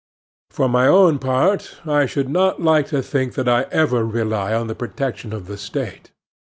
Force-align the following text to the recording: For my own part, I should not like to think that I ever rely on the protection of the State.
For 0.49 0.67
my 0.67 0.87
own 0.87 1.19
part, 1.19 1.77
I 1.85 2.07
should 2.07 2.27
not 2.27 2.59
like 2.59 2.87
to 2.87 3.03
think 3.03 3.35
that 3.35 3.47
I 3.47 3.67
ever 3.69 4.03
rely 4.03 4.51
on 4.51 4.65
the 4.65 4.73
protection 4.73 5.31
of 5.31 5.45
the 5.45 5.57
State. 5.59 6.09